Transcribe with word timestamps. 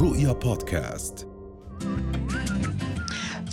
رؤيا 0.00 0.32
بودكاست 0.32 1.28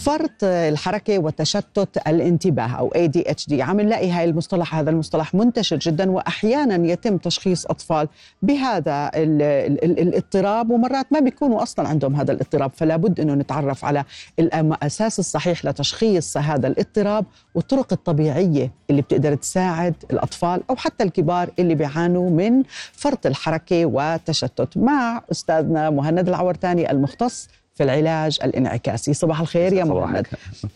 فرط 0.04 0.44
الحركة 0.44 1.20
وتشتت 1.20 2.08
الانتباه 2.08 2.68
أو 2.68 2.90
ADHD 2.90 3.54
عم 3.54 3.82
نلاقي 3.82 4.12
هاي 4.12 4.26
المصطلح 4.26 4.76
هذا 4.76 4.90
المصطلح 4.90 5.34
منتشر 5.36 5.78
جدا 5.78 6.12
وأحيانا 6.12 6.88
يتم 6.92 7.18
تشخيص 7.18 7.66
أطفال 7.66 8.08
بهذا 8.42 9.12
ال 9.16 9.42
ال 9.42 9.84
ال 9.84 10.00
الاضطراب 10.00 10.70
ومرات 10.70 11.14
ما 11.14 11.20
بيكونوا 11.20 11.64
أصلا 11.64 11.88
عندهم 11.88 12.16
هذا 12.16 12.32
الاضطراب 12.32 12.72
فلا 12.76 12.96
بد 12.96 13.20
أنه 13.20 13.34
نتعرف 13.34 13.86
على 13.86 14.04
الأساس 14.40 15.20
الصحيح 15.20 15.66
لتشخيص 15.66 16.38
هذا 16.38 16.68
الاضطراب 16.68 17.26
والطرق 17.56 17.94
الطبيعية 17.94 18.72
اللي 18.90 19.02
بتقدر 19.02 19.36
تساعد 19.36 19.94
الأطفال 20.12 20.62
أو 20.70 20.76
حتى 20.76 21.04
الكبار 21.04 21.50
اللي 21.60 21.76
بيعانوا 21.76 22.30
من 22.30 22.64
فرط 22.94 23.26
الحركة 23.26 23.86
وتشتت. 23.86 24.78
مع 24.78 25.22
أستاذنا 25.32 25.90
مهند 25.90 26.28
العورتاني 26.30 26.92
المختص 26.92 27.50
في 27.76 27.84
العلاج 27.84 28.40
الانعكاسي. 28.44 29.14
صباح 29.14 29.40
الخير 29.42 29.74
يا. 29.74 29.84
مهند 29.84 30.28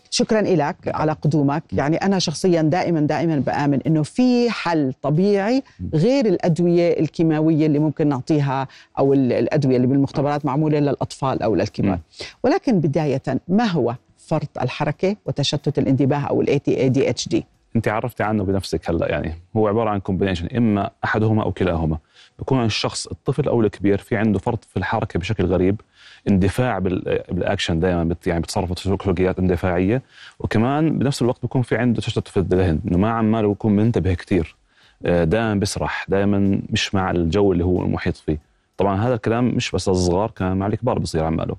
شكرا 0.10 0.42
لك 0.42 0.76
على 0.88 1.12
قدومك. 1.12 1.64
يعني 1.74 1.98
أنا 1.98 2.20
شخصيا 2.20 2.62
دائما 2.62 3.00
دائما 3.02 3.36
بآمن 3.40 3.80
أنه 3.88 4.04
في 4.04 4.50
حل 4.50 4.94
طبيعي 5.02 5.64
غير 5.94 6.26
الأدوية 6.26 7.00
الكيماوية 7.00 7.66
اللي 7.66 7.80
ممكن 7.80 8.08
نعطيها 8.08 8.68
أو 9.00 9.14
ال- 9.14 9.34
الأدوية 9.34 9.76
اللي 9.76 9.88
بالمختبرات 9.88 10.46
معمولة 10.46 10.80
للأطفال 10.80 11.42
أو 11.44 11.56
للكبار. 11.56 12.00
ولكن 12.44 12.80
بداية 12.80 13.22
ما 13.48 13.66
هو 13.66 13.96
فرط 14.18 14.50
الحركة 14.62 15.16
وتشتت 15.26 15.80
الانتباه 15.80 16.20
أو 16.20 16.42
ال 16.42 16.48
ADHD 16.60 17.38
أنت 17.78 17.88
عرفتي 17.88 18.24
عنه 18.24 18.44
بنفسك 18.44 18.90
هلا 18.90 19.10
يعني 19.12 19.34
هو 19.58 19.68
عبارة 19.68 19.90
عن 19.90 20.00
combination 20.00 20.48
إما 20.58 20.90
أحدهما 21.04 21.44
أو 21.44 21.52
كلاهما. 21.52 21.98
بكون 22.40 22.66
الشخص 22.66 23.08
الطفل 23.08 23.48
أو 23.48 23.62
الكبير 23.62 23.98
في 23.98 24.16
عنده 24.16 24.40
فرط 24.40 24.64
في 24.64 24.78
الحركة 24.78 25.20
بشكل 25.20 25.46
غريب 25.46 25.82
اندفاع 26.30 26.80
بال- 26.80 27.24
بالاكشن 27.32 27.80
دائما 27.80 28.04
بت 28.04 28.28
يعني 28.28 28.40
بتصرف 28.42 28.80
سلوكيات 28.80 29.40
اندفاعية. 29.40 30.02
وكمان 30.40 30.98
بنفس 31.00 31.22
الوقت 31.22 31.42
بيكون 31.42 31.62
في 31.62 31.78
عنده 31.78 32.02
تشتت 32.02 32.28
في 32.28 32.38
الذهن 32.38 32.80
إنه 32.88 32.98
ما 32.98 33.10
عماله 33.12 33.52
يكون 33.52 33.76
منتبه 33.76 34.14
كثير 34.14 34.56
دائما 35.02 35.54
بيسرح 35.56 36.06
دائما 36.10 36.62
مش 36.70 36.96
مع 36.96 37.12
الجو 37.12 37.52
اللي 37.52 37.64
هو 37.66 37.82
المحيط 37.82 38.16
فيه. 38.16 38.40
طبعا 38.78 38.96
هذا 39.08 39.14
الكلام 39.16 39.46
مش 39.56 39.72
بس 39.72 39.90
الصغار 39.90 40.32
كمان 40.32 40.58
مع 40.58 40.68
الكبار 40.68 41.00
بصير 41.00 41.24
عماله 41.24 41.56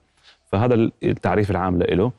فهذا 0.53 0.75
التعريف 1.03 1.51
العام 1.51 1.79
له 1.83 2.13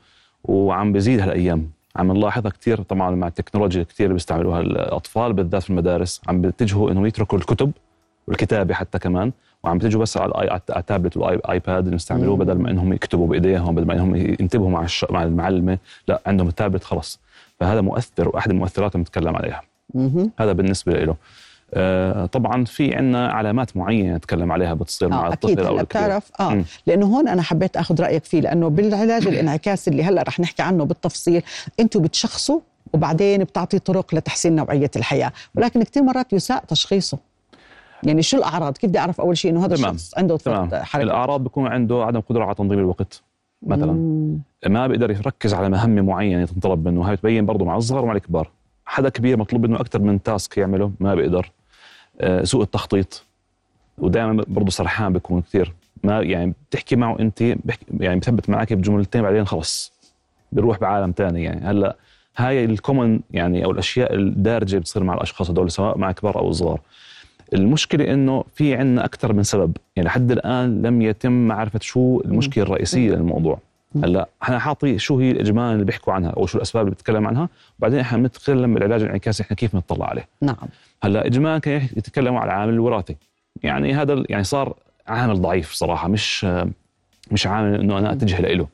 وعم 0.44 0.92
بيزيد 0.92 1.20
هالأيام. 1.20 1.70
عم 1.96 2.12
نلاحظها 2.12 2.50
كثير 2.50 2.82
طبعا 2.82 3.10
مع 3.10 3.26
التكنولوجيا 3.26 3.82
كثير 3.82 4.06
اللي 4.06 4.14
بيستعملوها 4.14 4.60
الأطفال 4.60 5.32
بالذات 5.32 5.62
في 5.62 5.70
المدارس 5.70 6.20
عم 6.28 6.40
بيتجهوا 6.40 6.90
إنهم 6.90 7.06
يتركوا 7.06 7.38
الكتب 7.38 7.72
والكتابة 8.28 8.74
حتى 8.74 8.98
كمان 8.98 9.32
وعم 9.62 9.78
بيتجهوا 9.78 10.02
بس 10.02 10.16
على 10.16 10.32
الآي- 10.32 10.36
على 10.52 10.60
ال 10.76 10.82
tablet 10.82 11.16
وال 11.16 11.39
iPad 11.39 11.84
اللي 11.84 11.96
يستعملوه 11.96 12.36
مم. 12.36 12.42
بدل 12.42 12.58
ما 12.58 12.70
إنهم 12.70 12.92
يكتبوا 12.92 13.26
بإيديهم 13.26 13.74
بدل 13.74 13.86
ما 13.86 13.94
إنهم 13.94 14.16
ينتبهوا 14.16 14.70
مع 14.70 14.82
الش... 14.84 15.06
مع 15.10 15.22
المعلمة 15.22 15.78
لا 16.08 16.20
عندهم 16.26 16.48
التابلت 16.48 16.84
خلص 16.84 17.20
فهذا 17.60 17.80
مؤثر 17.80 18.28
وأحد 18.28 18.50
المؤثرات 18.50 18.94
اللي 18.94 19.04
بنتكلم 19.04 19.36
عليها. 19.36 19.62
هذا 20.38 20.52
بالنسبة 20.52 20.92
له 21.04 21.16
طبعا 22.32 22.64
في 22.64 22.94
عندنا 22.94 23.28
علامات 23.28 23.76
معينة 23.76 24.16
نتكلم 24.16 24.52
عليها 24.52 24.74
بتصير 24.74 25.08
مع 25.08 25.26
آه 25.26 25.32
الطفل 25.32 25.52
أكيد. 25.52 25.58
أو 25.66 25.80
الكبير. 25.80 25.84
بتعرف؟ 25.84 26.30
آه 26.40 26.54
مم. 26.54 26.64
لأنه 26.86 27.06
هون 27.06 27.28
أنا 27.28 27.42
حبيت 27.42 27.76
أخذ 27.76 28.02
رأيك 28.02 28.24
فيه 28.24 28.40
لأنه 28.40 28.68
بالعلاج 28.68 29.26
الانعكاسي 29.26 29.90
اللي 29.90 30.02
هلأ 30.02 30.22
رح 30.22 30.40
نحكي 30.40 30.62
عنه 30.62 30.84
بالتفصيل 30.84 31.42
أنتم 31.80 32.02
بتشخصوا 32.02 32.60
وبعدين 32.94 33.44
بتعطي 33.44 33.78
طرق 33.78 34.14
لتحسين 34.14 34.56
نوعية 34.56 34.90
الحياة. 34.96 35.32
ولكن 35.54 35.82
كثير 35.82 36.02
مرات 36.02 36.32
يساء 36.32 36.64
تشخيصه. 36.64 37.18
يعني 38.02 38.22
شو 38.22 38.36
الأعراض؟ 38.36 38.76
كيف 38.76 38.90
بدي 38.90 38.98
أعرف 38.98 39.20
أول 39.20 39.36
شيء 39.36 39.50
إنه 39.50 39.64
هذا 39.64 39.76
تمام. 39.76 39.94
الشخص 39.94 40.18
عنده 40.18 40.36
تمام. 40.36 40.70
حركه 40.74 41.02
الأعراض 41.02 41.42
بيكون 41.42 41.66
عنده 41.66 42.04
عدم 42.04 42.20
قدرة 42.20 42.44
على 42.44 42.54
تنظيم 42.54 42.78
الوقت 42.78 43.22
مثلا. 43.62 43.92
مم. 43.92 44.38
ما 44.66 44.86
بيقدر 44.86 45.10
يركز 45.10 45.54
على 45.54 45.68
مهمة 45.68 46.02
معينة 46.02 46.44
تنطلب 46.44 46.88
منه. 46.88 47.08
هاي 47.08 47.16
بتبين 47.16 47.46
برضه 47.46 47.64
مع 47.64 47.76
الصغار 47.76 48.04
ومع 48.04 48.12
الكبار. 48.12 48.50
حدا 48.86 49.08
كبير 49.08 49.36
مطلوب 49.36 49.66
منه 49.66 49.80
أكثر 49.80 49.98
من 50.02 50.22
تاسك 50.22 50.58
يعمله 50.58 50.92
ما 51.00 51.14
بيقدر. 51.14 51.38
آه، 51.46 51.59
سوء 52.42 52.62
التخطيط. 52.62 53.24
ودائما 53.98 54.44
برضه 54.48 54.70
سرحان 54.70 55.12
بيكون 55.12 55.42
كثير. 55.42 55.72
ما 56.04 56.20
يعني 56.20 56.54
بتحكي 56.70 56.96
معه 56.96 57.18
أنت 57.20 57.42
بحكي 57.42 57.86
يعني 58.00 58.20
بثبت 58.20 58.50
معك 58.50 58.72
بجملتين 58.72 59.22
بعدين 59.22 59.44
خلص. 59.44 59.92
بيروح 60.52 60.78
بعالم 60.78 61.12
تاني 61.12 61.44
يعني. 61.44 61.66
هلأ 61.66 61.96
هاي 62.36 62.64
الكومن 62.64 63.20
يعني 63.30 63.64
أو 63.64 63.70
الأشياء 63.70 64.14
الدارجة 64.14 64.78
بتصير 64.78 65.04
مع 65.04 65.14
الأشخاص 65.14 65.50
هدول 65.50 65.70
سواء 65.70 65.98
مع 65.98 66.12
كبار 66.12 66.38
أو 66.38 66.52
صغار. 66.52 66.80
المشكلة 67.54 68.12
إنه 68.12 68.44
في 68.54 68.74
عندنا 68.74 69.04
أكثر 69.04 69.32
من 69.32 69.42
سبب. 69.42 69.76
يعني 69.96 70.06
لحد 70.08 70.30
الآن 70.30 70.82
لم 70.82 71.02
يتم 71.02 71.48
معرفة 71.48 71.78
شو 71.82 72.20
المشكلة 72.24 72.64
الرئيسية 72.64 73.10
للموضوع. 73.10 73.58
هلا 73.96 74.28
إحنا 74.42 74.58
حاطي 74.58 74.98
شو 74.98 75.18
هي 75.18 75.30
الاجمال 75.30 75.72
اللي 75.74 75.84
بيحكوا 75.84 76.12
عنها 76.12 76.30
أو 76.30 76.46
شو 76.46 76.58
الأسباب 76.58 76.84
اللي 76.84 76.94
بتكلم 76.94 77.26
عنها 77.26 77.48
وبعدين 77.78 77.98
إحنا 77.98 78.18
بنتكلم 78.18 78.74
بالعلاج 78.74 79.02
الانعكاسي 79.02 79.42
إحنا 79.42 79.56
كيف 79.56 79.74
نطلع 79.74 80.06
عليه. 80.06 80.28
نعم. 80.42 80.56
هلا 81.02 81.26
اجمالا 81.26 81.58
كان 81.58 81.82
يتكلموا 81.96 82.40
على 82.40 82.52
العامل 82.52 82.74
الوراثي. 82.74 83.16
يعني 83.62 83.94
هذا 83.94 84.24
يعني 84.28 84.44
صار 84.44 84.76
عامل 85.08 85.40
ضعيف 85.40 85.72
صراحة 85.72 86.08
مش 86.08 86.46
مش 87.30 87.46
عامل 87.46 87.80
إنه 87.80 87.98
أنا 87.98 88.12
أتجه 88.12 88.40
له 88.40 88.66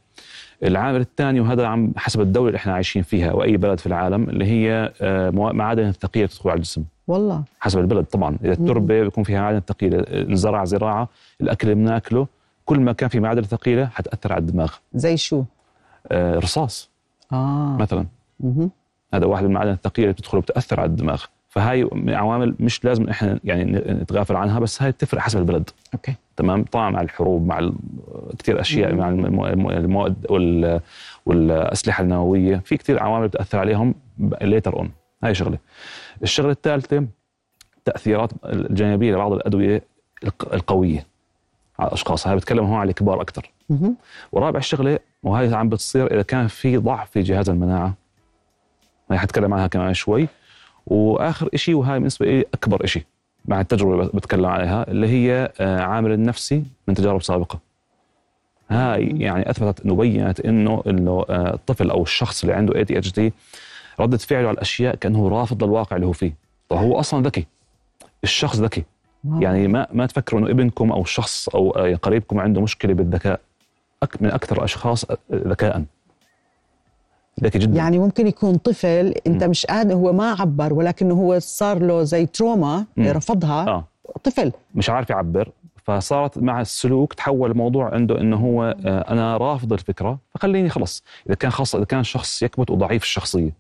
العامل 0.65 1.01
الثاني 1.01 1.41
وهذا 1.41 1.67
عم 1.67 1.93
حسب 1.97 2.21
الدولة 2.21 2.49
اللي 2.49 2.57
إحنا 2.57 2.73
عايشين 2.73 3.03
فيها 3.03 3.33
وأي 3.33 3.57
بلد 3.57 3.81
في 3.81 3.87
العالم 3.87 4.29
اللي 4.29 4.45
هي 4.45 4.93
آه، 5.01 5.31
معادن 5.31 5.89
الثقيلة 5.89 6.27
تدخل 6.27 6.51
على 6.51 6.57
الجسم. 6.57 6.85
والله. 7.07 7.45
حسب 7.61 7.79
البلد 7.79 8.05
طبعا. 8.05 8.37
إذا 8.45 8.53
التربه 8.53 9.03
بيكون 9.03 9.25
فيها 9.25 9.41
معادن 9.41 9.61
ثقيلة 9.61 10.05
الزرع 10.09 10.65
زراعة 10.65 11.09
الأكل 11.41 11.71
اللي 11.71 11.85
بناكله 11.85 12.27
كل 12.67 12.81
ما 12.81 12.93
كان 12.93 13.09
في 13.09 13.21
معادن 13.21 13.43
ثقيلة 13.43 13.87
حتأثر 13.87 14.33
على 14.33 14.41
الدماغ. 14.41 14.73
زي 14.95 15.17
شو؟ 15.17 15.45
آه، 16.13 16.39
رصاص. 16.39 16.91
آه. 17.33 17.77
مثلا. 17.81 18.07
مهم. 18.41 18.71
هذا 19.15 19.27
واحد 19.27 19.43
من 19.43 19.49
المعادن 19.49 19.71
الثقيلة 19.71 20.05
اللي 20.09 20.13
بتدخل 20.13 20.39
وبتاثر 20.39 20.81
على 20.81 20.89
الدماغ. 20.91 21.25
فهاي 21.49 21.85
من 21.93 22.15
عوامل 22.15 22.55
مش 22.61 22.85
لازم 22.85 23.09
إحنا 23.09 23.41
يعني 23.45 23.65
نتغافل 23.75 24.37
عنها 24.37 24.59
بس 24.61 24.83
هاي 24.83 24.91
بتفرق 24.91 25.21
حسب 25.21 25.39
البلد. 25.39 25.71
okay. 25.95 26.15
تمام؟ 26.37 26.65
طبعا 26.65 26.91
مع 26.91 27.01
الحروب 27.01 27.47
مع 27.47 27.71
كثير 28.39 28.61
أشياء 28.61 28.95
مع 28.95 29.09
الم- 29.09 29.45
الم- 29.45 29.71
المواد 29.71 30.27
وال- 30.31 30.81
والأسلحة 31.27 32.03
النووية. 32.03 32.57
في 32.65 32.77
كثير 32.77 33.03
عوامل 33.03 33.29
بتأثر 33.29 33.59
عليهم 33.59 33.95
later 34.43 34.77
on 34.77 34.91
هاي 35.25 35.35
شغلة. 35.35 35.59
الشغلة 36.23 36.51
الثالثة 36.51 37.07
تأثيرات 37.85 38.31
الجانبية 38.45 39.13
لبعض 39.15 39.33
الأدوية 39.33 39.83
الق- 40.25 40.55
القوية. 40.55 41.07
على 41.79 41.89
الأشخاص. 41.89 42.27
هاي 42.27 42.37
بتكلم 42.37 42.65
هون 42.65 42.79
على 42.79 42.91
الكبار 42.91 43.21
أكثر. 43.21 43.51
ورابع 44.33 44.61
شغلة 44.61 44.99
وهي 45.23 45.55
عم 45.55 45.69
بتصير 45.69 46.15
إذا 46.15 46.23
كان 46.23 46.47
في 46.47 46.77
ضعف 46.77 47.11
في 47.11 47.21
جهاز 47.21 47.51
المناعة. 47.51 47.95
هاي 49.11 49.19
حتكلم 49.19 49.55
عنها 49.55 49.67
كمان 49.67 49.95
شوي. 49.95 50.29
وآخر 50.87 51.49
شيء 51.55 51.75
وهاي 51.75 51.99
بالنسبة 51.99 52.27
لي 52.27 52.45
أكبر 52.55 52.87
شيء 52.87 53.03
مع 53.45 53.61
التجربة 53.61 53.93
اللي 53.95 54.11
بتكلم 54.15 54.47
عليها 54.47 54.91
اللي 54.91 55.09
هي 55.09 55.53
آه، 55.61 55.81
عامل 55.81 56.13
النفسي 56.13 56.65
من 56.89 56.95
تجارب 56.95 57.23
سابقة. 57.23 57.59
هاي 58.71 59.07
يعني 59.07 59.51
أثبتت 59.51 59.85
إنه 59.85 59.95
بينت 59.97 60.41
إنه 60.41 60.83
إنه 60.87 61.25
آه، 61.31 61.55
الطفل 61.55 61.91
أو 61.91 62.03
الشخص 62.03 62.43
اللي 62.45 62.55
عنده 62.55 62.75
ADHD 62.77 63.33
ردة 64.01 64.17
فعله 64.17 64.49
على 64.49 64.55
الأشياء 64.55 64.95
كأنه 64.95 65.29
رافض 65.29 65.65
للواقع 65.65 65.97
اللي 65.97 66.07
هو 66.07 66.13
فيه. 66.13 66.33
طب 66.69 66.77
هو 66.77 67.01
أصلا 67.01 67.23
ذكي. 67.23 67.47
الشخص 68.25 68.57
ذكي. 68.57 68.85
يعني 69.41 69.69
ما 69.69 69.87
ما 69.93 70.07
تفكروا 70.07 70.41
إنه 70.41 70.51
ابنكم 70.51 70.93
أو 70.93 71.03
الشخص 71.03 71.49
أو 71.49 71.71
آه، 71.71 71.95
قريبكم 71.95 72.41
عنده 72.41 72.61
مشكلة 72.61 72.95
بالذكاء 72.95 73.41
من 74.21 74.31
أكثر 74.31 74.59
الاشخاص 74.59 75.07
ذكاء. 75.33 75.85
ذكي 77.45 77.59
جدا. 77.59 77.77
يعني 77.77 77.99
ممكن 77.99 78.27
يكون 78.27 78.55
طفل 78.55 79.15
أنت 79.27 79.45
مش 79.45 79.67
قادر 79.67 79.95
هو 79.95 80.13
ما 80.13 80.37
عبر 80.41 80.73
ولكنه 80.73 81.15
هو 81.15 81.39
صار 81.39 81.79
له 81.79 82.03
زي 82.03 82.27
تروما 82.27 82.85
مم. 82.97 83.09
رفضها. 83.09 83.69
آه. 83.69 83.85
طفل. 84.25 84.53
مش 84.75 84.91
عارف 84.91 85.11
يعبر. 85.11 85.51
فصارت 85.85 86.39
مع 86.39 86.61
السلوك 86.61 87.15
تحول 87.15 87.51
الموضوع 87.51 87.95
عنده 87.95 88.21
إنه 88.21 88.37
هو 88.37 88.77
آه، 88.87 89.13
أنا 89.13 89.37
رافض 89.37 89.73
الفكرة 89.73 90.19
فخليني 90.35 90.69
خلص. 90.69 91.05
إذا 91.27 91.35
كان 91.35 91.51
خاصه 91.51 91.79
إذا 91.79 91.85
كان 91.85 92.05
شخص 92.05 92.43
يكبت 92.43 92.71
وضعيف 92.71 93.03
الشخصية. 93.03 93.53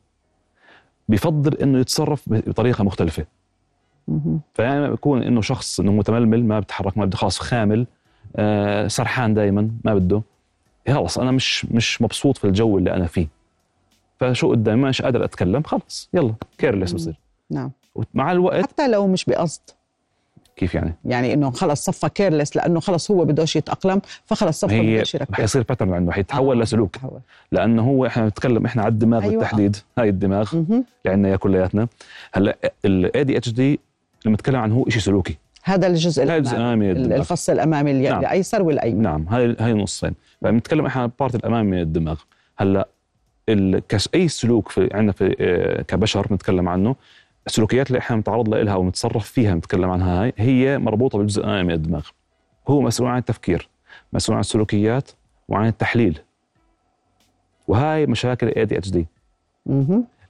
بفضل 1.08 1.54
إنه 1.54 1.78
يتصرف 1.78 2.22
بطريقة 2.26 2.84
مختلفة. 2.84 3.24
فيعني 4.54 4.90
بيكون 4.90 5.22
إنه 5.22 5.40
شخص 5.40 5.80
إنه 5.80 5.92
متململ 5.92 6.44
ما 6.44 6.60
بيتحرك 6.60 6.98
ما 6.98 7.04
بده 7.04 7.16
خلاص 7.16 7.38
خامل 7.38 7.86
آه 8.36 8.88
سرحان 8.88 9.34
دائما 9.34 9.70
ما 9.84 9.94
بده. 9.94 10.22
خلص 10.88 11.18
أنا 11.18 11.30
مش 11.30 11.64
مش 11.64 12.02
مبسوط 12.02 12.38
في 12.38 12.44
الجو 12.46 12.78
اللي 12.78 12.94
أنا 12.94 13.06
فيه. 13.06 13.28
فشو 14.20 14.50
قدامي؟ 14.50 14.88
مش 14.88 15.02
قادر 15.02 15.24
أتكلم 15.24 15.62
خلص 15.62 16.08
يلا 16.14 16.34
careless 16.58 16.92
بصير. 16.92 17.14
نعم. 17.50 17.70
مع 18.14 18.32
الوقت 18.32 18.62
حتى 18.62 18.88
لو 18.88 19.06
مش 19.06 19.24
بقصد. 19.24 19.60
كيف 20.56 20.74
يعني؟ 20.74 20.94
يعني 21.04 21.32
إنه 21.34 21.50
خلص 21.50 21.84
صفى 21.84 22.08
careless 22.08 22.56
لأنه 22.56 22.80
خلص 22.80 23.10
هو 23.10 23.24
بدوش 23.24 23.56
يتأقلم 23.56 24.00
فخلص 24.24 24.60
صفى 24.60 24.96
بدوش 24.96 25.14
يركز. 25.14 25.34
حيصير 25.34 25.62
pattern 25.62 25.92
عنده 25.92 26.12
حيتحول 26.12 26.56
آه، 26.58 26.62
لسلوك. 26.62 26.96
تحول. 26.96 27.20
لأنه 27.52 27.82
هو 27.82 28.06
إحنا 28.06 28.24
بنتكلم 28.24 28.66
إحنا 28.66 28.82
على 28.82 28.92
الدماغ 28.92 29.22
أيوة. 29.22 29.32
بالتحديد 29.32 29.76
هاي 29.98 30.08
الدماغ. 30.08 30.52
اللي 30.54 30.84
عندنا 31.06 31.28
اياه 31.28 31.36
كلياتنا. 31.36 31.88
هلأ 32.32 32.56
ال 32.84 33.24
ADHD 33.24 33.80
لما 34.26 34.34
نتكلم 34.34 34.56
عن 34.56 34.72
هو 34.72 34.88
شيء 34.88 35.02
سلوكي. 35.02 35.36
هذا 35.64 35.86
الجزء 35.86 36.22
الأمامي 36.22 36.92
الفص 36.92 37.50
الأمامي 37.50 37.92
نعم. 37.92 38.20
الأيسر 38.20 38.62
والأيمن. 38.62 39.02
نعم 39.02 39.28
هاي 39.28 39.56
هاي 39.60 39.72
نصين 39.72 40.14
فبنتكلم 40.42 40.86
إحنا 40.86 41.02
عن 41.02 41.08
ال 41.08 41.13
part 41.13 41.34
الأمامي 41.34 41.70
من 41.70 41.80
الدماغ. 41.80 42.20
هلأ 42.58 42.88
أي 44.14 44.28
سلوك 44.28 44.68
في 44.68 44.88
عندنا 44.94 45.12
في 45.12 45.36
آه، 45.40 45.82
كبشر 45.82 46.26
بنتكلم 46.26 46.68
عنه 46.68 46.96
السلوكيات 47.46 47.86
اللي 47.86 47.98
إحنا 47.98 48.16
بنتعرض 48.16 48.54
لها 48.54 48.74
أو 48.74 48.82
بنتصرف 48.82 49.30
فيها 49.30 49.54
بنتكلم 49.54 49.90
عنها 49.90 50.22
هاي 50.22 50.32
هي 50.36 50.78
مربوطة 50.78 51.18
بالجزء 51.18 51.40
الأمامي 51.40 51.64
من 51.64 51.74
الدماغ. 51.74 52.06
هو 52.68 52.80
مسؤول 52.80 53.08
عن 53.08 53.18
التفكير 53.18 53.68
مسؤول 54.12 54.34
عن 54.34 54.40
السلوكيات 54.40 55.10
وعن 55.48 55.66
التحليل. 55.66 56.18
وهاي 57.68 58.06
مشاكل 58.06 58.48
ال 58.48 58.64
ADHD. 58.64 59.06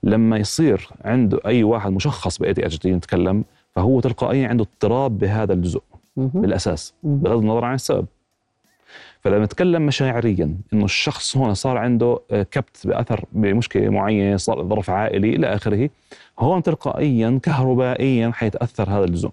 لما 0.02 0.36
يصير 0.36 0.88
عنده 1.04 1.40
أي 1.46 1.62
واحد 1.62 1.92
مشخص 1.92 2.38
ب 2.38 2.52
ADHD 2.52 2.92
نتكلم 2.92 3.44
فهو 3.76 4.00
تلقائيا 4.00 4.48
عنده 4.48 4.64
اضطراب 4.64 5.18
بهذا 5.18 5.52
الجزء. 5.52 5.82
بالأساس. 6.40 6.94
بغض 7.02 7.38
النظر 7.38 7.64
عن 7.64 7.74
السبب 7.74 8.06
فلما 9.20 9.44
نتكلم 9.44 9.86
مشاعريا 9.86 10.56
إنه 10.72 10.84
الشخص 10.84 11.36
هون 11.36 11.54
صار 11.54 11.76
عنده 11.78 12.20
آه، 12.30 12.42
كبت 12.42 12.86
بأثر 12.86 13.24
بمشكلة 13.32 13.88
معينة 13.88 14.36
صار 14.36 14.62
ظرف 14.68 14.90
عائلي 14.90 15.36
إلى 15.36 15.46
آخره 15.54 15.90
هون 16.38 16.62
تلقائيا 16.62 17.40
كهربائيا 17.42 18.30
حيتأثر 18.34 18.90
هذا 18.90 19.04
الجزء. 19.04 19.30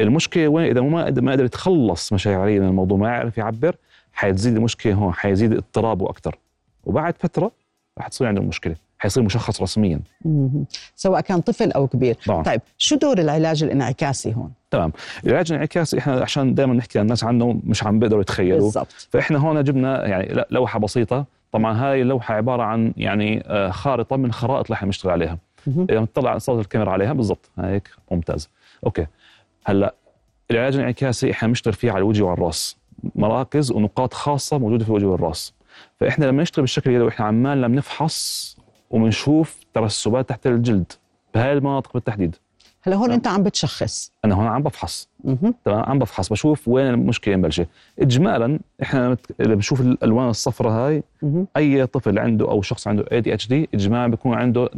المشكلة 0.00 0.48
وين 0.48 0.66
إذا 0.66 0.80
ما 0.80 1.10
ما 1.10 1.32
قدر 1.32 1.44
يتخلص 1.44 2.12
مشاعريا 2.12 2.60
من 2.60 2.68
الموضوع 2.68 2.98
ما 2.98 3.08
يعرف 3.08 3.38
يعبر 3.38 3.76
حتزيد 4.12 4.56
المشكلة 4.56 4.94
هون 4.94 5.12
حيزيد 5.12 5.52
اضطرابه 5.52 6.10
أكثر 6.10 6.38
وبعد 6.84 7.14
فترة 7.18 7.50
رح 7.98 8.08
تصير 8.08 8.26
عنده 8.26 8.42
مشكلة 8.42 8.76
حيصير 9.00 9.22
مشخص 9.22 9.62
رسميا. 9.62 10.00
سواء 10.96 11.20
كان 11.20 11.40
طفل 11.40 11.72
أو 11.72 11.86
كبير. 11.86 12.16
طبعا 12.26 12.42
طيب 12.42 12.60
شو 12.78 12.96
دور 12.96 13.18
العلاج 13.18 13.62
الانعكاسي 13.62 14.34
هون؟ 14.34 14.52
تمام. 14.70 14.92
العلاج 15.26 15.52
الانعكاسي 15.52 15.98
إحنا 15.98 16.20
عشان 16.20 16.54
دائما 16.54 16.74
نحكي 16.74 16.98
للناس 16.98 17.24
عنه 17.24 17.60
مش 17.64 17.84
عم 17.84 17.98
بيقدروا 17.98 18.22
يتخيلوا 18.22 18.70
فإحنا 19.10 19.38
هون 19.38 19.64
جبنا 19.64 20.06
يعني 20.06 20.44
لوحة 20.50 20.78
بسيطة. 20.78 21.24
طبعا 21.52 21.74
هاي 21.74 22.02
اللوحة 22.02 22.34
عبارة 22.34 22.62
عن 22.62 22.92
يعني 22.96 23.42
آه، 23.46 23.70
خارطة 23.70 24.16
من 24.16 24.24
الخرائط 24.24 24.66
اللي 24.66 24.74
إحنا 24.74 24.86
بنشتغل 24.86 25.12
عليها. 25.12 25.38
إذا 25.66 25.98
بنطلع 25.98 26.38
صوت 26.38 26.60
الكاميرا 26.60 26.90
عليها 26.90 27.12
بالضبط. 27.12 27.50
هيك 27.58 27.90
ممتاز. 28.10 28.48
أوكي. 28.86 29.06
هلأ 29.66 29.94
العلاج 30.50 30.74
الانعكاسي 30.74 31.30
إحنا 31.30 31.48
بنشتغل 31.48 31.74
فيه 31.74 31.90
على 31.90 31.98
الوجه 31.98 32.22
وعلى 32.22 32.34
الراس 32.38 32.76
مراكز 33.14 33.72
ونقاط 33.72 34.14
خاصة 34.14 34.58
موجودة 34.58 34.84
في 34.84 34.90
الوجه 34.90 35.06
والرأس. 35.06 35.54
فإحنا 36.00 36.24
لما 36.24 36.42
نشتغل 36.42 36.62
بالشكل 36.62 36.90
اليدوي 36.90 37.08
إحنا 37.08 37.26
عمالنا 37.26 37.68
بنفحص 37.68 38.56
وبنشوف 38.90 39.60
ترسبات 39.74 40.28
تحت 40.28 40.46
الجلد 40.46 40.92
بهاي 41.34 41.52
المناطق 41.52 41.92
بالتحديد 41.94 42.36
هلا 42.82 42.96
هون. 42.96 43.10
انت 43.10 43.26
عم 43.26 43.42
بتشخص 43.42 44.12
أنا 44.24 44.34
هون 44.34 44.46
عم 44.46 44.62
بفحص. 44.62 45.08
تمام 45.64 45.82
عم 45.82 45.98
بفحص 45.98 46.28
بشوف 46.28 46.68
وين 46.68 46.86
المشكلة 46.86 47.36
مبلشه 47.36 47.66
اجمالا 47.98 48.60
إحنا 48.82 49.16
بنشوف 49.38 49.80
الالوان 49.80 50.28
الصفراء 50.28 50.72
هاي. 50.72 51.02
أي 51.56 51.86
طفل 51.86 52.18
عنده 52.18 52.50
أو 52.50 52.62
شخص 52.62 52.88
عنده 52.88 53.04
اي 53.12 53.20
دي 53.20 53.34
اتش 53.34 53.48
دي 53.48 53.68
اجمالا 53.74 54.06
بيكون 54.06 54.34
عنده 54.34 54.70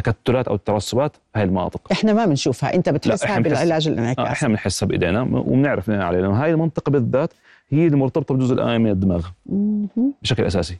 تكتلات 0.00 0.48
أو 0.48 0.56
ترسبات 0.56 1.16
بهي 1.34 1.44
المناطق. 1.44 1.80
إحنا 1.92 2.12
ما 2.12 2.26
بنشوفها. 2.26 2.74
أنت 2.74 2.88
بتحسها 2.88 3.38
بالعلاج 3.38 3.88
آه 3.88 3.92
الانعكاسي 3.92 4.32
إحنا 4.32 4.48
بنحسها 4.48 4.86
بإيدينا 4.86 5.22
وبنعرف 5.22 5.90
ننقل 5.90 6.02
عليها. 6.02 6.20
لأنه 6.20 6.44
هاي 6.44 6.50
المنطقة 6.50 6.90
بالذات 6.90 7.32
هي 7.70 7.86
اللي 7.86 7.96
مرتبطة 7.96 8.34
بالجزء 8.34 8.54
الامامي 8.54 8.84
من 8.84 8.90
الدماغ. 8.90 9.26
بشكل 10.22 10.44
أساسي. 10.44 10.76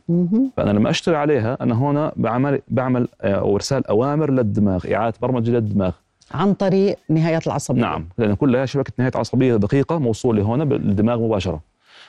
فأنا 0.57 0.71
لما 0.71 0.91
اشتغل 0.91 1.15
عليها 1.15 1.59
أنا 1.61 1.75
هون 1.75 2.11
بعمل 2.17 2.61
بعمل 2.69 3.09
آه، 3.21 3.35
أو 3.35 3.57
إرسال 3.57 3.87
أوامر 3.87 4.31
للدماغ 4.31 4.95
إعادة 4.95 5.17
برمجة 5.23 5.51
للدماغ. 5.51 5.93
عن 6.35 6.55
طريق 6.55 6.97
نهايات 7.09 7.47
العصبية. 7.47 7.81
نعم 7.81 8.05
لأن 8.19 8.35
كلها 8.35 8.67
شبكة 8.67 8.93
نهاية 8.99 9.13
عصبية 9.15 9.57
دقيقة 9.57 9.99
موصولة 9.99 10.43
هون 10.43 10.65
بالدماغ 10.65 11.19
مباشرة. 11.21 11.61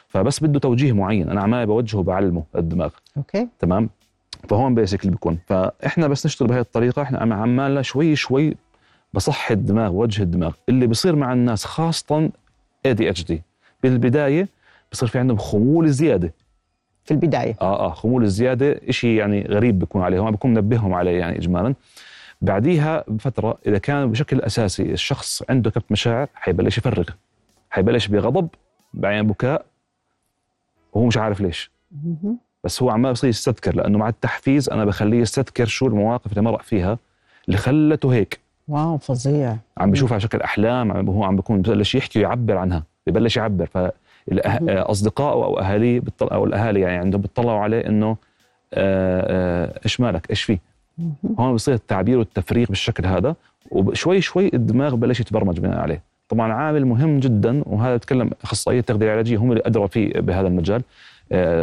فبس 0.08 0.40
بده 0.40 0.60
توجيه 0.60 0.92
معين. 0.92 1.30
أنا 1.30 1.42
عمال 1.42 1.66
بوجهه 1.66 2.04
بعلمه 2.04 2.44
للدماغ 2.56 2.90
okay. 3.18 3.48
تمام؟ 3.60 3.90
فهون 4.50 4.76
basically 4.76 5.12
بيكون. 5.12 5.40
فإحنا 5.48 6.08
بس 6.08 6.26
نشتغل 6.26 6.48
بهي 6.48 6.60
الطريقة 6.60 7.02
إحنا 7.02 7.20
عم- 7.20 7.34
عمالنا 7.34 7.82
شوي 7.82 8.16
شوي 8.16 8.56
بصحي 9.14 9.54
الدماغ 9.54 9.92
وجه 9.96 10.24
الدماغ. 10.24 10.54
اللي 10.70 10.88
بيصير 10.88 11.16
مع 11.16 11.34
الناس 11.34 11.66
خاصه 11.66 12.30
ADHD 12.86 13.44
بالبداية 13.84 14.48
بصير 14.92 15.10
في 15.10 15.20
عندهم 15.20 15.38
خمول 15.38 15.90
زيادة. 15.90 16.34
في 17.04 17.12
البداية. 17.12 17.56
آه 17.62 17.80
آه 17.86 17.94
خمول 17.94 18.24
الزياده 18.24 18.80
شيء 18.90 19.10
يعني 19.18 19.42
غريب 19.50 19.80
بيكون 19.80 20.02
عليهم 20.02 20.32
بكون 20.32 20.54
منبههم 20.54 20.94
عليه 20.94 21.20
يعني 21.20 21.38
اجمالا. 21.38 21.76
بعديها 22.42 23.04
بفترة 23.08 23.58
إذا 23.68 23.78
كان 23.78 24.12
بشكل 24.12 24.42
أساسي 24.42 24.84
الشخص 24.84 25.44
عنده 25.50 25.72
كبت 25.72 25.92
مشاعر 25.92 26.28
حيبلش 26.34 26.78
يفرغ. 26.78 27.04
حيبلش 27.70 28.08
بغضب 28.08 28.48
بعدين 28.94 29.28
بكاء 29.28 29.66
وهو 30.94 31.06
مش 31.06 31.18
عارف 31.18 31.42
ليش. 31.42 31.72
بس 32.64 32.84
هو 32.84 32.90
عمال 32.90 33.14
بصير 33.14 33.30
يستذكر 33.30 33.76
لأنه 33.76 33.98
مع 33.98 34.10
التحفيز 34.10 34.70
أنا 34.70 34.86
بخليه 34.86 35.20
يستذكر 35.20 35.66
شو 35.66 35.88
المواقف 35.88 36.32
اللي 36.32 36.42
مرق 36.42 36.62
فيها 36.62 36.98
اللي 37.48 37.58
خلته 37.58 38.14
هيك. 38.14 38.40
واو 38.68 38.98
فظيع. 38.98 39.56
عم 39.78 39.92
بيشوفها 39.92 40.14
على 40.14 40.22
شكل 40.22 40.42
أحلام 40.42 40.92
عم 40.92 41.08
هو 41.08 41.24
عم 41.24 41.36
بيكون 41.36 41.62
ببلش 41.62 41.96
يحكي 41.96 42.20
ويعبر 42.20 42.58
عنها 42.58 42.84
ببلش 43.08 43.38
يعبر. 43.38 43.66
فاصدقائه 43.66 45.34
أو 45.34 45.60
اهاليه 45.60 46.02
أو 46.22 46.46
الأهالي 46.46 46.80
يعني 46.80 46.98
عندهم 46.98 47.22
بيطلعوا 47.22 47.60
عليه 47.60 47.88
إنه 47.88 48.18
آه، 48.74 49.68
آه، 49.74 49.80
إيش 49.86 50.00
مالك؟ 50.00 50.30
إيش 50.30 50.44
في. 50.44 50.60
هون 51.40 51.56
بصير 51.56 51.74
التعبير 51.74 52.18
والتفريغ 52.18 52.68
بالشكل 52.68 53.06
هذا 53.06 53.36
وشوي 53.72 54.22
شوي 54.22 54.52
الدماغ 54.54 54.96
بلش 54.96 55.20
يتبرمج 55.20 55.60
بناء 55.60 55.78
عليه. 55.80 56.04
طبعا 56.30 56.54
عامل 56.54 56.86
مهم 56.86 57.20
جدا 57.20 57.64
وهذا 57.66 57.96
بتكلم 57.96 58.32
أخصائية 58.44 58.80
التغذيه 58.80 59.06
العلاجيه 59.06 59.38
هم 59.38 59.52
اللي 59.52 59.64
ادرى 59.66 59.88
فيه 59.88 60.14
بهذا 60.14 60.48
المجال. 60.48 60.82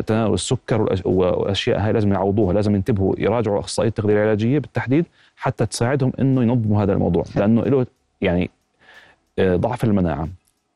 تناول 0.07 0.35
السكر 0.35 1.01
والاشياء 1.05 1.81
هاي 1.81 1.93
لازم 1.93 2.13
يعوضوها 2.13 2.53
لازم 2.55 2.75
ينتبهوا 2.75 3.15
يراجعوا 3.19 3.61
أخصائية 3.61 3.89
التغذيه 3.89 4.15
العلاجيه 4.15 4.59
بالتحديد 4.59 5.07
حتى 5.37 5.67
تساعدهم 5.67 6.13
إنه 6.21 6.43
ينظموا 6.43 6.83
هذا 6.83 6.93
الموضوع 6.93 7.25
لأنه 7.37 7.63
له 7.63 7.87
يعني 8.21 8.51
آه، 9.39 9.57
ضعف 9.57 9.85
المناعة. 9.85 10.29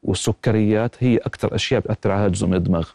والسكريات 0.02 0.96
هي 0.98 1.16
أكثر 1.16 1.54
أشياء 1.54 1.80
بتأثر 1.80 2.10
على 2.10 2.26
الجزء 2.26 2.46
من 2.46 2.54
الدماغ 2.54 2.88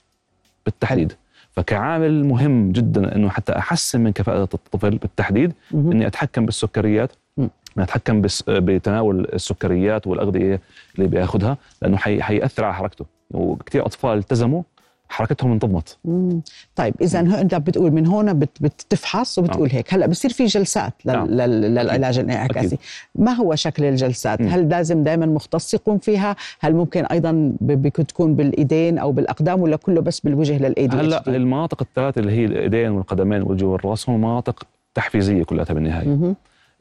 بالتحديد. 0.65 1.13
فكعامل 1.51 2.25
مهم 2.25 2.71
جدا 2.71 3.15
إنه 3.15 3.29
حتى 3.29 3.51
أحسن 3.51 4.01
من 4.01 4.11
كفاءة 4.11 4.49
الطفل 4.53 4.97
بالتحديد. 4.97 5.53
إني 5.73 6.07
أتحكم 6.07 6.45
بالسكريات. 6.45 7.11
مم. 7.37 7.49
إني 7.77 7.83
أتحكم 7.85 8.21
بس 8.21 8.43
بتناول 8.47 9.27
السكريات 9.33 10.07
والأغذية 10.07 10.61
اللي 10.95 11.07
بياخذها 11.07 11.57
لأنه 11.81 11.97
حي 11.97 12.23
حيأثر 12.23 12.63
على 12.65 12.73
حركته. 12.73 13.05
وكثير 13.31 13.85
أطفال 13.85 14.17
التزموا 14.17 14.63
حركتهم 15.09 15.51
انتظمت 15.51 15.97
مم. 16.05 16.41
طيب 16.75 16.93
اذا 17.01 17.19
أنت 17.19 17.55
بتقول 17.55 17.91
من 17.91 18.07
هون 18.07 18.33
بت 18.33 18.49
بتفحص 18.61 19.39
وبتقول 19.39 19.69
هيك. 19.71 19.93
هلأ 19.93 20.07
بصير 20.07 20.31
في 20.31 20.45
جلسات 20.45 20.93
لل 21.05 21.13
نعم. 21.13 21.27
لل 21.27 21.61
للعلاج 21.61 22.19
الانعكاسي. 22.19 22.77
ما 23.15 23.31
هو 23.31 23.55
شكل 23.55 23.83
الجلسات؟ 23.85 24.41
مم. 24.41 24.47
هل 24.47 24.69
لازم 24.69 25.03
دائما 25.03 25.25
مختص 25.25 25.73
يقوم 25.73 25.97
فيها؟ 25.97 26.35
هل 26.59 26.75
ممكن 26.75 27.05
أيضا 27.05 27.53
تكون 28.07 28.35
بالإيدين 28.35 28.97
أو 28.97 29.11
بالأقدام 29.11 29.61
ولا 29.61 29.75
كله 29.75 30.01
بس 30.01 30.19
بالوجه 30.19 30.57
للاي 30.57 30.87
دي؟ 30.87 30.97
هلا 30.97 31.27
المناطق 31.27 31.81
الثلاث 31.81 32.17
اللي 32.17 32.31
هي 32.31 32.45
الإيدين 32.45 32.91
والقدمين 32.91 33.41
والوجه 33.41 33.65
والرأس 33.65 34.09
هم 34.09 34.21
مناطق 34.21 34.63
تحفيزية 34.93 35.43
كلها 35.43 35.65
بالنهاية. 35.65 36.35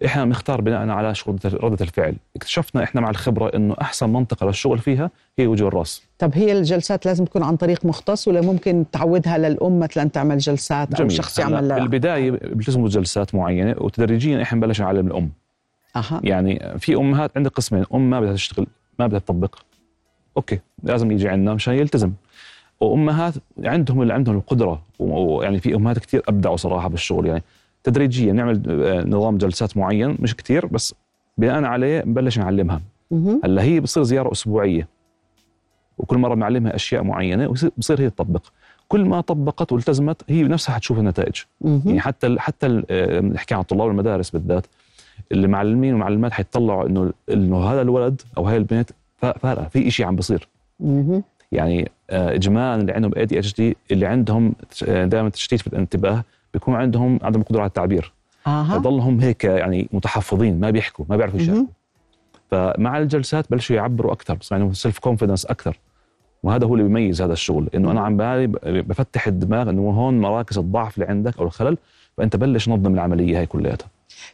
إحنا 0.04 0.24
بنختار 0.24 0.60
بناء 0.60 0.88
على 0.88 1.14
شو 1.14 1.32
ردة- 1.36 1.54
ردة 1.64 1.84
الفعل. 1.84 2.14
اكتشفنا 2.36 2.82
إحنا 2.82 3.00
مع 3.00 3.10
الخبرة 3.10 3.56
إنه 3.56 3.74
أحسن 3.80 4.10
منطقة 4.10 4.46
للشغل 4.46 4.78
فيها 4.78 5.10
هي 5.38 5.46
وجه 5.46 5.68
الرأس. 5.68 6.02
طب 6.18 6.30
هي 6.34 6.52
الجلسات 6.58 7.06
لازم 7.06 7.24
تكون 7.24 7.42
عن 7.42 7.56
طريق 7.56 7.86
مختص 7.86 8.28
ولا 8.28 8.40
ممكن 8.40 8.84
تعودها 8.92 9.38
للأم 9.38 9.78
مثلا 9.78 10.08
تعمل 10.08 10.38
جلسات 10.38 10.88
أو 10.94 10.98
جميل. 10.98 11.12
شخص 11.12 11.40
هلا 11.40 11.50
يعمل 11.50 11.68
لها؟ 11.68 11.78
بالبداية 11.78 12.30
بيلتزموا 12.30 12.88
جلسات 12.88 13.34
معينة 13.34 13.74
وتدريجيا 13.78 14.42
إحنا 14.42 14.58
نبلش 14.58 14.80
نعلم 14.80 15.06
الأم. 15.06 15.30
أها. 15.96 16.20
يعني 16.24 16.78
في 16.78 16.94
أمهات 16.94 17.30
عندك 17.36 17.50
قسمين. 17.50 17.84
أم 17.94 18.10
ما 18.10 18.20
بدها 18.20 18.32
تشتغل 18.32 18.66
ما 18.98 19.06
بدها 19.06 19.18
تطبق. 19.18 19.54
أوكي 20.36 20.60
لازم 20.82 21.10
يجي 21.10 21.28
عندنا 21.28 21.54
مشان 21.54 21.74
يلتزم. 21.74 22.12
وأمهات 22.80 23.34
عندهم 23.64 24.02
اللي 24.02 24.14
عندهم 24.14 24.36
القدرة. 24.36 24.82
ويعني 24.98 25.60
في 25.60 25.74
أمهات 25.74 25.98
كثير 25.98 26.22
أبدعوا 26.28 26.56
صراحة 26.56 26.88
بالشغل. 26.88 27.26
يعني 27.26 27.42
تدريجيا 27.84 28.32
نعمل 28.32 28.62
آه، 28.68 29.04
نظام 29.08 29.38
جلسات 29.38 29.76
معين 29.76 30.16
مش 30.20 30.36
كثير 30.36 30.66
بس 30.66 30.94
بناء 31.38 31.64
عليه 31.64 32.02
نبلش 32.06 32.38
نعلمها. 32.38 32.80
هلأ 33.44 33.62
هي 33.62 33.80
بصير 33.80 34.02
زيارة 34.02 34.32
أسبوعية 34.32 34.88
وكل 35.98 36.18
مرة 36.18 36.34
بنعلمها 36.34 36.74
أشياء 36.74 37.02
معينة 37.02 37.48
وبصير 37.48 38.00
هي 38.00 38.10
تطبق 38.10 38.42
كل 38.88 39.04
ما 39.04 39.20
طبقت 39.20 39.72
والتزمت 39.72 40.22
هي 40.28 40.44
بنفسها 40.44 40.74
حتشوف 40.74 40.98
النتائج 40.98 41.34
يعني. 41.86 42.00
حتى 42.00 42.36
حتى 42.38 42.82
آه، 42.90 43.20
نحكي 43.20 43.54
عن 43.54 43.62
طلاب 43.62 43.88
المدارس 43.90 44.30
بالذات 44.30 44.66
المعلمين 45.32 45.92
والمعلمات 45.92 46.32
حيطلعوا 46.32 46.86
إنه 46.86 47.12
إنه 47.30 47.64
هذا 47.64 47.82
الولد 47.82 48.22
أو 48.36 48.46
هاي 48.46 48.56
البنت 48.56 48.90
فا- 49.16 49.38
فارقة 49.38 49.68
في 49.68 49.90
شيء 49.90 50.06
عم 50.06 50.16
بصير. 50.16 50.48
يعني 51.52 51.90
آه، 52.10 52.34
اجمالا 52.34 52.74
اللي 52.74 52.92
عندهم 52.92 53.12
ADHD 53.16 53.76
اللي 53.90 54.06
عندهم 54.06 54.54
دائما 54.88 55.28
تشتيت 55.28 55.60
في 55.60 55.66
الانتباه 55.66 56.24
بيكون 56.54 56.74
عندهم 56.74 57.18
عدم 57.22 57.42
قدرة 57.42 57.60
على 57.60 57.68
التعبير. 57.68 58.12
أها. 58.46 58.78
فضلهم 58.78 59.20
هيك 59.20 59.44
يعني 59.44 59.88
متحفظين 59.92 60.60
ما 60.60 60.70
بيحكوا 60.70 61.04
ما 61.08 61.16
بيعرفوا 61.16 61.40
يشاركوا. 61.40 61.66
فمع 62.50 62.98
الجلسات 62.98 63.50
بلشوا 63.50 63.76
يعبروا 63.76 64.12
أكثر 64.12 64.34
بس 64.34 64.52
يعني 64.52 64.74
self 64.74 64.98
confidence 64.98 65.46
أكثر. 65.46 65.78
وهذا 66.42 66.66
هو 66.66 66.74
اللي 66.74 66.84
بيميز 66.84 67.22
هذا 67.22 67.32
الشغل 67.32 67.68
إنه 67.74 67.90
أنا 67.90 68.00
عم 68.00 68.16
بالي 68.16 68.46
بفتح 68.82 69.26
الدماغ 69.26 69.70
إنه 69.70 69.90
هون 69.90 70.20
مراكز 70.20 70.58
الضعف 70.58 70.94
اللي 70.94 71.08
عندك 71.08 71.38
أو 71.38 71.44
الخلل 71.44 71.78
فأنت 72.16 72.36
بلش 72.36 72.68
نظم 72.68 72.94
العملية 72.94 73.38
هاي 73.38 73.46
كلياتها. 73.46 73.88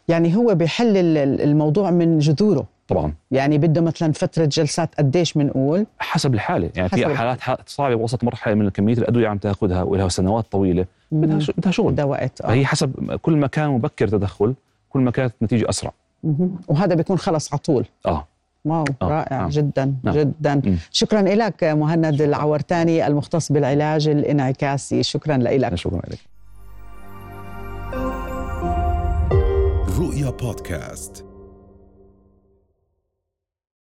يعني 0.09 0.37
هو 0.37 0.55
بيحل 0.55 0.97
الموضوع 1.17 1.91
من 1.91 2.19
جذوره. 2.19 2.67
طبعا. 2.89 3.15
يعني 3.31 3.59
بده 3.59 3.81
مثلا 3.81 4.13
فترة 4.13 4.45
جلسات 4.45 4.95
قديش 4.95 5.33
بنقول 5.33 5.87
حسب 5.99 6.35
الحالة. 6.35 6.71
يعني 6.77 6.89
في 6.89 7.15
حالات 7.17 7.69
صعبة 7.69 7.95
وصلت 7.95 8.25
مرحلة 8.25 8.55
من 8.55 8.69
كمية 8.69 8.95
الأدوية 8.95 9.29
عم 9.29 9.39
تاخذها 9.39 9.83
ولها 9.83 10.09
سنوات 10.09 10.47
طويلة. 10.53 10.87
بدها 11.13 11.39
بدها 11.57 11.73
شغل 11.73 11.93
بدها 11.93 12.05
وقت 12.05 12.41
آه. 12.41 12.49
فهي 12.49 12.67
حسب 12.67 13.17
كل 13.23 13.37
ما 13.37 13.47
كان 13.47 13.71
مبكر 13.71 14.09
تدخل 14.09 14.55
كل 14.89 15.01
ما 15.01 15.11
كانت 15.11 15.35
النتيجه 15.41 15.69
أسرع 15.69 15.93
مم. 16.25 16.51
وهذا 16.69 16.95
بيكون 16.95 17.19
خلص 17.19 17.53
على 17.53 17.59
طول 17.59 17.87
آه 18.07 18.27
واو 18.65 18.85
آه. 19.03 19.09
رائع 19.09 19.47
آه. 19.47 19.49
جدا 19.51 19.95
آه. 20.07 20.13
جدا 20.13 20.55
م. 20.55 20.79
شكرا 20.91 21.23
لك 21.23 21.65
مهند 21.65 22.23
العورتاني 22.23 23.07
المختص 23.07 23.53
بالعلاج 23.53 24.09
الانعكاسي 24.09 25.03
شكرا 25.03 25.37
لك 25.37 25.75
شكرا 25.75 26.03
لك 26.09 26.19
رؤيا 29.99 30.31
بودكاست 30.31 31.30